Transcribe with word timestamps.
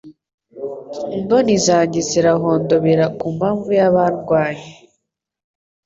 imboni 1.17 1.53
zanjye 1.65 1.99
zirahondobera 2.09 3.05
ku 3.17 3.27
mpamvu 3.37 3.67
y’abandwanya 3.79 4.67